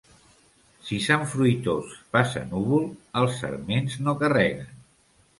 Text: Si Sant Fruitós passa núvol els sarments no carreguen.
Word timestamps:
Si 0.85 0.95
Sant 1.07 1.25
Fruitós 1.33 1.91
passa 2.17 2.41
núvol 2.53 2.87
els 3.21 3.35
sarments 3.41 3.99
no 4.07 4.15
carreguen. 4.23 4.81